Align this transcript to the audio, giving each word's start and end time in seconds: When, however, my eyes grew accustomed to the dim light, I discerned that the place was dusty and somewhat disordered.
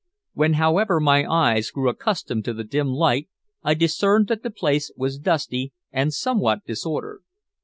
When, 0.33 0.53
however, 0.53 0.99
my 0.99 1.29
eyes 1.31 1.69
grew 1.69 1.87
accustomed 1.87 2.43
to 2.45 2.55
the 2.55 2.63
dim 2.63 2.87
light, 2.87 3.29
I 3.61 3.75
discerned 3.75 4.29
that 4.29 4.41
the 4.41 4.49
place 4.49 4.91
was 4.97 5.19
dusty 5.19 5.73
and 5.91 6.11
somewhat 6.11 6.65
disordered. 6.65 7.21